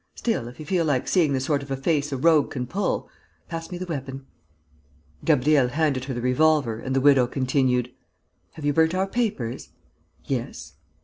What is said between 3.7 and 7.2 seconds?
the weapon." Gabriel handed her the revolver and the